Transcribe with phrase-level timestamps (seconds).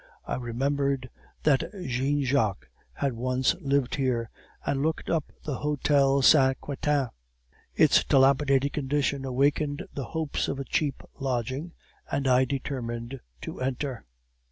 [0.25, 1.11] I remembered
[1.43, 4.31] that Jean Jacques had once lived here,
[4.65, 7.09] and looked up the Hotel Saint Quentin.
[7.75, 11.73] Its dilapidated condition awakened hopes of a cheap lodging,
[12.11, 14.03] and I determined to enter.